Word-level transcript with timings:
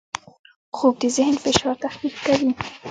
خوب 0.77 0.93
د 1.01 1.03
ذهن 1.15 1.35
فشار 1.43 1.75
تخفیف 1.85 2.15
کوي 2.25 2.51